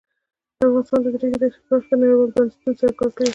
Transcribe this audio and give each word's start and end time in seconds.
افغانستان 0.65 0.99
د 1.03 1.07
د 1.13 1.15
ریګ 1.21 1.35
دښتې 1.41 1.59
په 1.61 1.67
برخه 1.71 1.87
کې 1.89 1.95
نړیوالو 2.01 2.33
بنسټونو 2.35 2.77
سره 2.79 2.91
کار 2.99 3.09
کوي. 3.15 3.27